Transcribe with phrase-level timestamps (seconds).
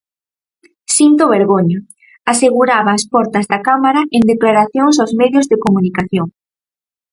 [0.95, 1.79] "Sinto vergoña",
[2.31, 6.27] aseguraba ás portas da Cámara en declaracións aos medios de comunicación.